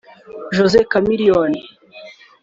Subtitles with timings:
[0.57, 1.53] Jose Chameleon